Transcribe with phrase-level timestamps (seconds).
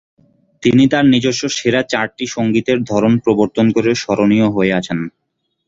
[0.63, 4.99] তিনি তার নিজস্ব সেরা চারটি সঙ্গীতের ধরন প্রবর্তন করে স্মরণীয় হয়ে আছেন।